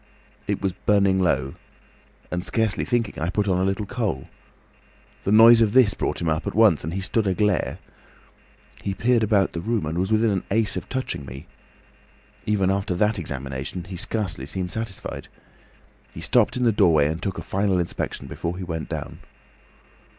It 0.47 0.63
was 0.63 0.73
burning 0.73 1.19
low, 1.19 1.53
and 2.31 2.43
scarcely 2.43 2.83
thinking, 2.85 3.19
I 3.21 3.29
put 3.29 3.47
on 3.47 3.59
a 3.59 3.63
little 3.63 3.85
coal. 3.85 4.27
The 5.25 5.31
noise 5.31 5.61
of 5.61 5.73
this 5.73 5.93
brought 5.93 6.19
him 6.21 6.27
up 6.27 6.47
at 6.47 6.55
once, 6.55 6.83
and 6.83 6.95
he 6.95 7.01
stood 7.01 7.27
aglare. 7.27 7.77
He 8.81 8.95
peered 8.95 9.21
about 9.21 9.53
the 9.53 9.61
room 9.61 9.85
and 9.85 9.99
was 9.99 10.11
within 10.11 10.31
an 10.31 10.43
ace 10.49 10.75
of 10.75 10.89
touching 10.89 11.23
me. 11.27 11.45
Even 12.47 12.71
after 12.71 12.95
that 12.95 13.19
examination, 13.19 13.83
he 13.83 13.95
scarcely 13.95 14.47
seemed 14.47 14.71
satisfied. 14.71 15.27
He 16.11 16.19
stopped 16.21 16.57
in 16.57 16.63
the 16.63 16.71
doorway 16.71 17.05
and 17.05 17.21
took 17.21 17.37
a 17.37 17.43
final 17.43 17.77
inspection 17.77 18.25
before 18.25 18.57
he 18.57 18.63
went 18.63 18.89
down. 18.89 19.19